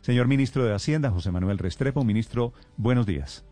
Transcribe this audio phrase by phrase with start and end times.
[0.00, 3.44] Señor ministro de Hacienda, José Manuel Restrepo, ministro, buenos días.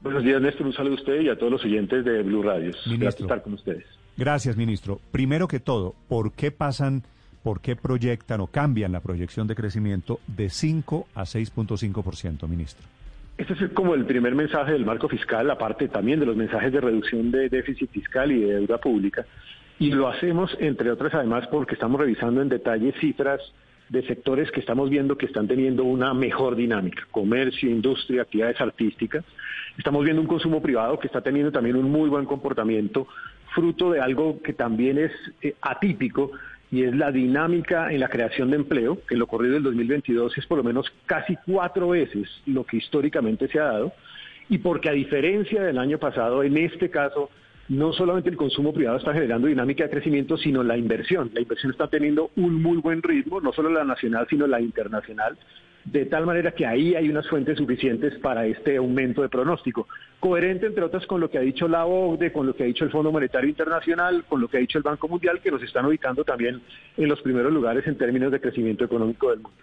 [0.00, 0.66] Buenos días, Néstor.
[0.66, 2.72] Un saludo a usted y a todos los oyentes de Blue Radio.
[2.86, 3.84] Gracias estar con ustedes.
[4.16, 5.00] Gracias, ministro.
[5.10, 7.02] Primero que todo, ¿por qué pasan,
[7.42, 12.86] por qué proyectan o cambian la proyección de crecimiento de 5 a 6.5%, ministro?
[13.38, 16.80] Este es como el primer mensaje del marco fiscal, aparte también de los mensajes de
[16.80, 19.24] reducción de déficit fiscal y de deuda pública.
[19.78, 23.40] Y lo hacemos, entre otras, además, porque estamos revisando en detalle cifras
[23.88, 29.24] de sectores que estamos viendo que están teniendo una mejor dinámica, comercio, industria, actividades artísticas.
[29.76, 33.06] Estamos viendo un consumo privado que está teniendo también un muy buen comportamiento,
[33.54, 36.32] fruto de algo que también es eh, atípico
[36.70, 40.36] y es la dinámica en la creación de empleo, que en lo corrido del 2022
[40.38, 43.92] es por lo menos casi cuatro veces lo que históricamente se ha dado,
[44.48, 47.30] y porque a diferencia del año pasado, en este caso,
[47.68, 51.30] no solamente el consumo privado está generando dinámica de crecimiento, sino la inversión.
[51.34, 55.38] La inversión está teniendo un muy buen ritmo, no solo la nacional, sino la internacional,
[55.84, 59.86] de tal manera que ahí hay unas fuentes suficientes para este aumento de pronóstico.
[60.18, 62.84] Coherente, entre otras, con lo que ha dicho la OCDE, con lo que ha dicho
[62.84, 65.84] el Fondo Monetario Internacional, con lo que ha dicho el Banco Mundial, que nos están
[65.86, 66.60] ubicando también
[66.96, 69.58] en los primeros lugares en términos de crecimiento económico del mundo.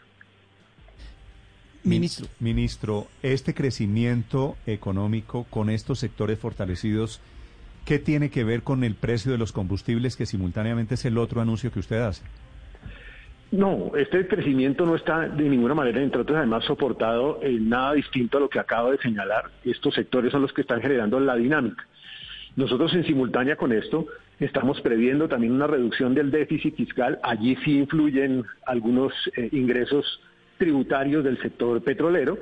[1.83, 2.28] Ministro.
[2.39, 7.22] Ministro, este crecimiento económico con estos sectores fortalecidos,
[7.86, 11.42] ¿qué tiene que ver con el precio de los combustibles que simultáneamente es el otro
[11.42, 12.23] anuncio que usted hace?
[13.52, 18.38] No, este crecimiento no está de ninguna manera, entre otros, además soportado en nada distinto
[18.38, 19.52] a lo que acabo de señalar.
[19.66, 21.86] Estos sectores son los que están generando la dinámica.
[22.56, 24.08] Nosotros en simultánea con esto
[24.40, 27.20] estamos previendo también una reducción del déficit fiscal.
[27.23, 30.22] Allí sí influyen algunos eh, ingresos
[30.58, 32.38] tributarios del sector petrolero,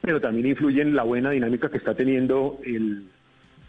[0.00, 3.04] pero también influyen la buena dinámica que está teniendo el,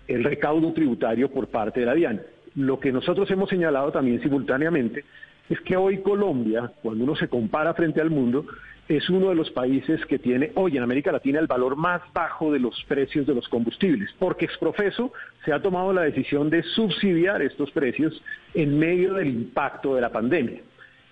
[0.08, 2.22] el recaudo tributario por parte de la DIAN.
[2.56, 5.04] Lo que nosotros hemos señalado también simultáneamente
[5.50, 8.46] es que hoy Colombia, cuando uno se compara frente al mundo,
[8.88, 12.52] es uno de los países que tiene hoy en América Latina el valor más bajo
[12.52, 15.14] de los precios de los combustibles, porque exprofeso
[15.46, 18.22] se ha tomado la decisión de subsidiar estos precios
[18.54, 20.62] en medio del impacto de la pandemia.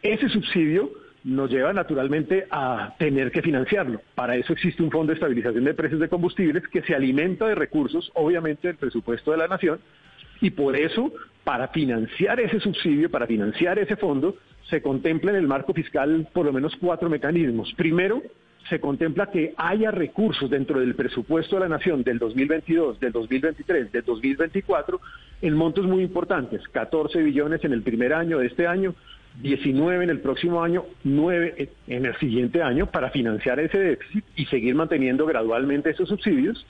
[0.02, 0.90] Ese subsidio
[1.24, 4.02] nos lleva naturalmente a tener que financiarlo.
[4.16, 7.56] Para eso existe un fondo de estabilización de precios de combustibles que se alimenta de
[7.56, 9.80] recursos, obviamente, del presupuesto de la nación,
[10.42, 14.36] y por eso, para financiar ese subsidio, para financiar ese fondo,
[14.70, 17.72] se contempla en el marco fiscal por lo menos cuatro mecanismos.
[17.76, 18.24] Primero,
[18.70, 23.92] se contempla que haya recursos dentro del presupuesto de la Nación del 2022, del 2023,
[23.92, 25.00] del 2024,
[25.42, 28.96] en montos muy importantes, 14 billones en el primer año de este año,
[29.42, 34.46] 19 en el próximo año, 9 en el siguiente año para financiar ese déficit y
[34.46, 36.66] seguir manteniendo gradualmente esos subsidios.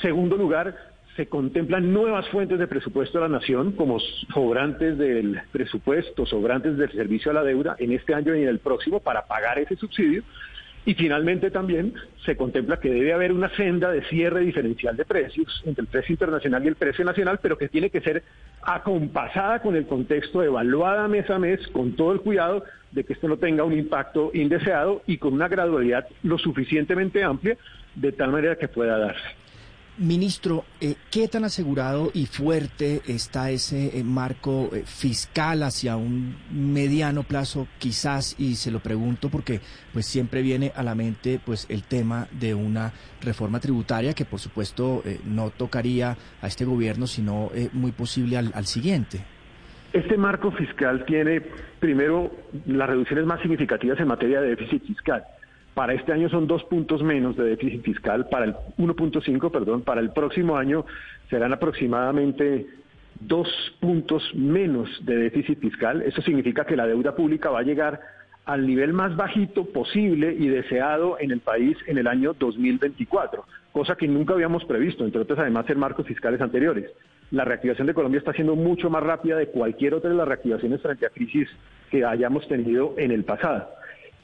[0.00, 0.76] Segundo lugar,
[1.16, 4.00] se contemplan nuevas fuentes de presupuesto de la nación como
[4.32, 8.58] sobrantes del presupuesto, sobrantes del servicio a la deuda en este año y en el
[8.58, 10.22] próximo para pagar ese subsidio.
[10.86, 15.62] Y finalmente también se contempla que debe haber una senda de cierre diferencial de precios
[15.64, 18.22] entre el precio internacional y el precio nacional, pero que tiene que ser
[18.62, 23.28] acompasada con el contexto, evaluada mes a mes, con todo el cuidado de que esto
[23.28, 27.56] no tenga un impacto indeseado y con una gradualidad lo suficientemente amplia
[27.94, 29.43] de tal manera que pueda darse.
[29.96, 36.34] Ministro, eh, ¿qué tan asegurado y fuerte está ese eh, marco eh, fiscal hacia un
[36.50, 38.34] mediano plazo, quizás?
[38.36, 39.60] Y se lo pregunto porque,
[39.92, 44.40] pues, siempre viene a la mente, pues, el tema de una reforma tributaria que, por
[44.40, 49.20] supuesto, no tocaría a este gobierno, sino muy posible al, al siguiente.
[49.92, 51.40] Este marco fiscal tiene,
[51.78, 52.32] primero,
[52.66, 55.24] las reducciones más significativas en materia de déficit fiscal.
[55.74, 60.00] Para este año son dos puntos menos de déficit fiscal, para el 1.5, perdón, para
[60.00, 60.86] el próximo año
[61.28, 62.66] serán aproximadamente
[63.20, 63.48] dos
[63.80, 66.02] puntos menos de déficit fiscal.
[66.02, 68.00] Eso significa que la deuda pública va a llegar
[68.44, 73.96] al nivel más bajito posible y deseado en el país en el año 2024, cosa
[73.96, 76.90] que nunca habíamos previsto, entre otras además en marcos fiscales anteriores.
[77.30, 80.82] La reactivación de Colombia está siendo mucho más rápida de cualquier otra de las reactivaciones
[80.82, 81.48] frente a crisis
[81.90, 83.66] que hayamos tenido en el pasado.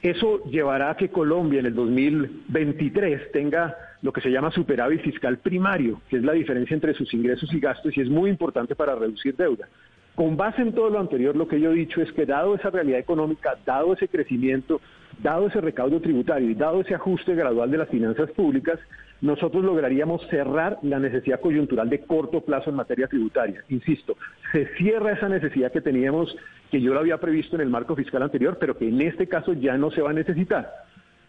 [0.01, 5.37] Eso llevará a que Colombia en el 2023 tenga lo que se llama superávit fiscal
[5.37, 8.95] primario, que es la diferencia entre sus ingresos y gastos y es muy importante para
[8.95, 9.67] reducir deuda.
[10.15, 12.69] Con base en todo lo anterior, lo que yo he dicho es que dado esa
[12.69, 14.81] realidad económica, dado ese crecimiento,
[15.23, 18.79] dado ese recaudo tributario y dado ese ajuste gradual de las finanzas públicas,
[19.21, 23.63] nosotros lograríamos cerrar la necesidad coyuntural de corto plazo en materia tributaria.
[23.69, 24.17] Insisto,
[24.51, 26.35] se cierra esa necesidad que teníamos,
[26.71, 29.53] que yo lo había previsto en el marco fiscal anterior, pero que en este caso
[29.53, 30.71] ya no se va a necesitar.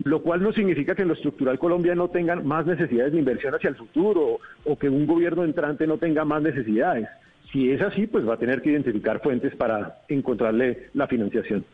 [0.05, 3.55] Lo cual no significa que en lo estructural Colombia no tengan más necesidades de inversión
[3.55, 7.09] hacia el futuro o que un gobierno entrante no tenga más necesidades.
[7.53, 11.65] Si es así, pues va a tener que identificar fuentes para encontrarle la financiación.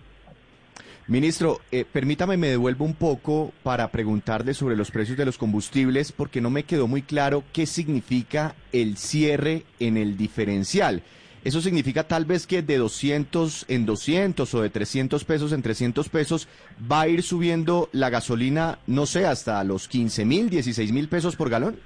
[1.07, 6.13] Ministro, eh, permítame me devuelvo un poco para preguntarle sobre los precios de los combustibles
[6.13, 11.03] porque no me quedó muy claro qué significa el cierre en el diferencial.
[11.45, 16.09] Eso significa tal vez que de 200 en 200 o de 300 pesos en 300
[16.11, 16.49] pesos
[16.91, 21.37] va a ir subiendo la gasolina, no sé, hasta los 15 mil, 16 mil pesos
[21.37, 21.77] por galón.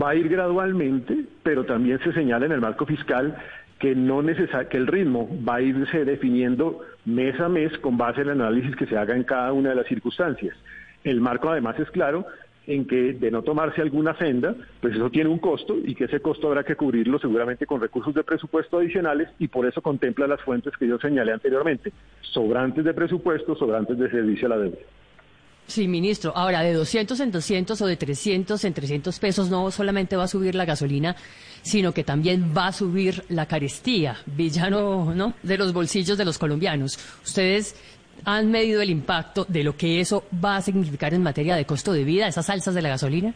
[0.00, 3.36] Va a ir gradualmente, pero también se señala en el marco fiscal
[3.78, 4.22] que no
[4.70, 8.76] que el ritmo va a irse definiendo mes a mes con base en el análisis
[8.76, 10.56] que se haga en cada una de las circunstancias.
[11.02, 12.24] El marco además es claro
[12.68, 16.20] en que de no tomarse alguna senda, pues eso tiene un costo y que ese
[16.20, 20.40] costo habrá que cubrirlo seguramente con recursos de presupuesto adicionales y por eso contempla las
[20.42, 24.78] fuentes que yo señalé anteriormente, sobrantes de presupuesto, sobrantes de servicio a la deuda.
[25.66, 26.32] Sí, ministro.
[26.36, 30.28] Ahora, de 200 en 200 o de 300 en 300 pesos no solamente va a
[30.28, 31.16] subir la gasolina,
[31.62, 35.34] sino que también va a subir la carestía, villano ¿no?
[35.42, 36.98] de los bolsillos de los colombianos.
[37.24, 37.76] Ustedes
[38.24, 41.92] han medido el impacto de lo que eso va a significar en materia de costo
[41.92, 43.32] de vida, esas alzas de la gasolina.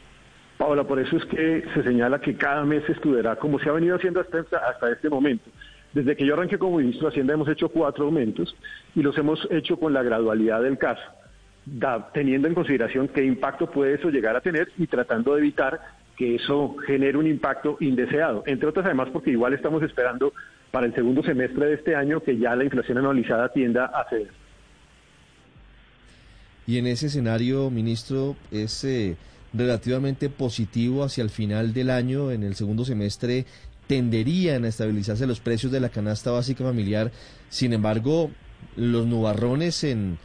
[0.58, 3.96] Paola, por eso es que se señala que cada mes estudiará, como se ha venido
[3.96, 5.50] haciendo hasta, hasta este momento.
[5.92, 8.54] Desde que yo arranqué como ministro de Hacienda hemos hecho cuatro aumentos
[8.94, 11.00] y los hemos hecho con la gradualidad del caso
[12.12, 15.80] teniendo en consideración qué impacto puede eso llegar a tener y tratando de evitar
[16.16, 18.42] que eso genere un impacto indeseado.
[18.46, 20.32] Entre otras, además, porque igual estamos esperando
[20.70, 24.30] para el segundo semestre de este año que ya la inflación anualizada tienda a ceder.
[26.66, 29.16] Y en ese escenario, ministro, es eh,
[29.52, 33.46] relativamente positivo hacia el final del año, en el segundo semestre
[33.86, 37.12] tenderían a estabilizarse los precios de la canasta básica familiar.
[37.48, 38.30] Sin embargo,
[38.76, 40.18] los nubarrones en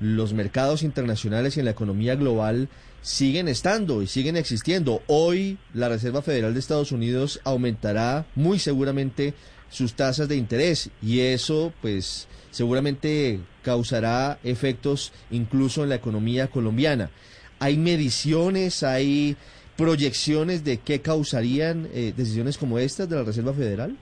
[0.00, 2.68] los mercados internacionales y en la economía global
[3.02, 5.02] siguen estando y siguen existiendo.
[5.06, 9.34] Hoy la Reserva Federal de Estados Unidos aumentará muy seguramente
[9.68, 17.10] sus tasas de interés y eso pues seguramente causará efectos incluso en la economía colombiana.
[17.58, 19.36] Hay mediciones, hay
[19.76, 23.96] proyecciones de qué causarían eh, decisiones como estas de la Reserva Federal.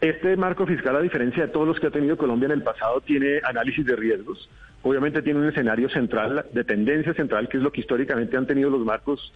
[0.00, 3.00] Este marco fiscal, a diferencia de todos los que ha tenido Colombia en el pasado,
[3.02, 4.48] tiene análisis de riesgos.
[4.82, 8.70] Obviamente tiene un escenario central, de tendencia central, que es lo que históricamente han tenido
[8.70, 9.32] los marcos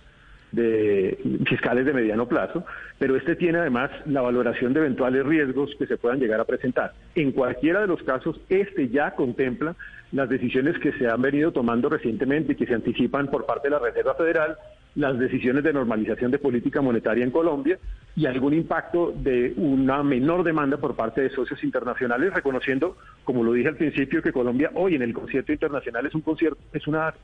[0.52, 2.64] de fiscales de mediano plazo,
[2.98, 6.93] pero este tiene además la valoración de eventuales riesgos que se puedan llegar a presentar.
[7.14, 9.75] En cualquiera de los casos, este ya contempla
[10.12, 13.72] las decisiones que se han venido tomando recientemente y que se anticipan por parte de
[13.72, 14.56] la Reserva Federal
[14.96, 17.78] las decisiones de normalización de política monetaria en Colombia
[18.16, 23.52] y algún impacto de una menor demanda por parte de socios internacionales, reconociendo, como lo
[23.52, 27.14] dije al principio, que Colombia hoy en el concierto internacional es un concierto, es una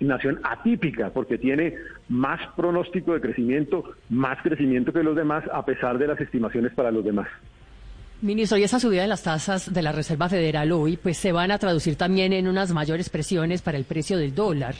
[0.00, 1.76] nación atípica porque tiene
[2.08, 6.90] más pronóstico de crecimiento, más crecimiento que los demás, a pesar de las estimaciones para
[6.90, 7.28] los demás.
[8.20, 11.52] Ministro, y esa subida de las tasas de la Reserva Federal hoy, pues se van
[11.52, 14.74] a traducir también en unas mayores presiones para el precio del dólar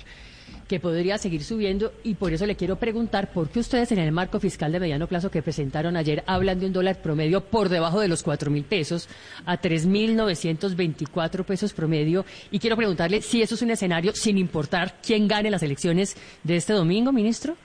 [0.69, 4.13] que podría seguir subiendo y por eso le quiero preguntar por qué ustedes en el
[4.13, 8.01] marco fiscal de mediano plazo que presentaron ayer hablan de un dólar promedio por debajo
[8.01, 9.09] de los cuatro mil pesos
[9.47, 14.13] a tres mil novecientos veinticuatro pesos promedio y quiero preguntarle si eso es un escenario
[14.13, 17.57] sin importar quién gane las elecciones de este domingo, ministro.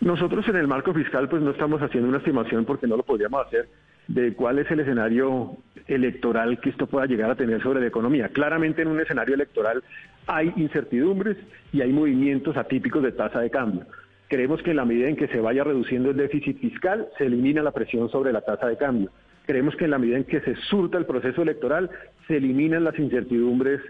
[0.00, 3.46] Nosotros en el marco fiscal pues no estamos haciendo una estimación porque no lo podríamos
[3.46, 3.68] hacer
[4.06, 5.56] de cuál es el escenario
[5.86, 8.28] electoral que esto pueda llegar a tener sobre la economía.
[8.28, 9.82] Claramente en un escenario electoral
[10.28, 11.36] hay incertidumbres
[11.72, 13.86] y hay movimientos atípicos de tasa de cambio.
[14.28, 17.62] Creemos que en la medida en que se vaya reduciendo el déficit fiscal, se elimina
[17.62, 19.10] la presión sobre la tasa de cambio.
[19.46, 21.90] Creemos que en la medida en que se surta el proceso electoral,
[22.26, 23.80] se eliminan las incertidumbres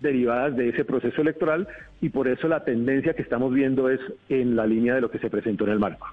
[0.00, 1.66] derivadas de ese proceso electoral
[2.02, 5.18] y por eso la tendencia que estamos viendo es en la línea de lo que
[5.18, 6.06] se presentó en el marco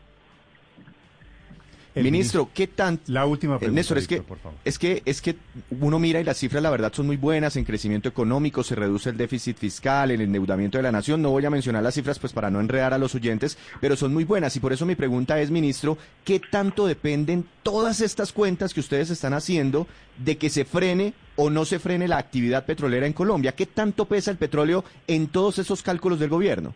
[1.95, 2.99] ministro, ¿qué tan...
[3.07, 4.23] La última pregunta, Néstor, es que,
[4.65, 5.35] es que es que
[5.79, 9.09] uno mira y las cifras la verdad son muy buenas en crecimiento económico, se reduce
[9.09, 11.21] el déficit fiscal, el endeudamiento de la nación.
[11.21, 14.13] No voy a mencionar las cifras pues para no enredar a los oyentes, pero son
[14.13, 18.73] muy buenas y por eso mi pregunta es, ministro, ¿qué tanto dependen todas estas cuentas
[18.73, 23.07] que ustedes están haciendo de que se frene o no se frene la actividad petrolera
[23.07, 23.53] en Colombia?
[23.53, 26.73] ¿Qué tanto pesa el petróleo en todos esos cálculos del gobierno?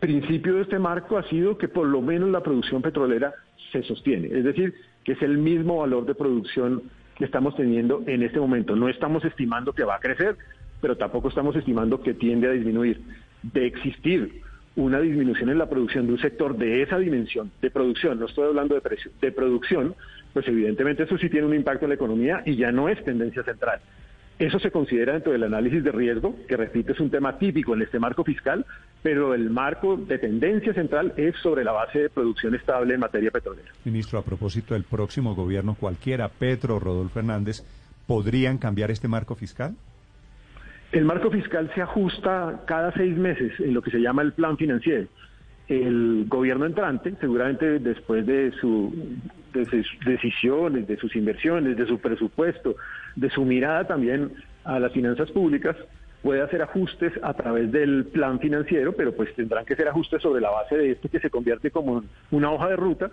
[0.00, 3.34] Principio de este marco ha sido que por lo menos la producción petrolera
[3.70, 6.82] se sostiene, es decir, que es el mismo valor de producción
[7.16, 8.74] que estamos teniendo en este momento.
[8.74, 10.36] No estamos estimando que va a crecer,
[10.80, 13.00] pero tampoco estamos estimando que tiende a disminuir.
[13.42, 14.42] De existir
[14.76, 18.46] una disminución en la producción de un sector de esa dimensión, de producción, no estoy
[18.46, 19.94] hablando de precio, de producción,
[20.32, 23.42] pues evidentemente eso sí tiene un impacto en la economía y ya no es tendencia
[23.42, 23.80] central.
[24.40, 27.82] Eso se considera dentro del análisis de riesgo, que repito es un tema típico en
[27.82, 28.64] este marco fiscal,
[29.02, 33.30] pero el marco de tendencia central es sobre la base de producción estable en materia
[33.30, 33.68] petrolera.
[33.84, 37.62] Ministro, a propósito del próximo gobierno, cualquiera, Petro, Rodolfo Hernández,
[38.06, 39.76] ¿podrían cambiar este marco fiscal?
[40.90, 44.56] El marco fiscal se ajusta cada seis meses en lo que se llama el plan
[44.56, 45.06] financiero.
[45.68, 48.90] El gobierno entrante, seguramente después de, su,
[49.52, 52.76] de sus decisiones, de sus inversiones, de su presupuesto,
[53.16, 54.32] de su mirada también
[54.64, 55.76] a las finanzas públicas,
[56.22, 60.40] puede hacer ajustes a través del plan financiero, pero pues tendrán que ser ajustes sobre
[60.40, 63.10] la base de esto que se convierte como una hoja de ruta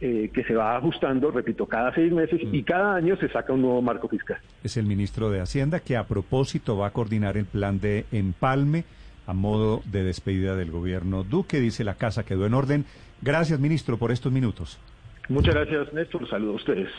[0.00, 2.64] eh, que se va ajustando, repito, cada seis meses y mm.
[2.64, 4.38] cada año se saca un nuevo marco fiscal.
[4.62, 8.84] Es el ministro de Hacienda que a propósito va a coordinar el plan de empalme
[9.26, 11.60] a modo de despedida del gobierno Duque.
[11.60, 12.84] Dice la casa quedó en orden.
[13.22, 14.78] Gracias, ministro, por estos minutos.
[15.28, 16.28] Muchas gracias, Néstor.
[16.28, 16.90] Saludos a ustedes.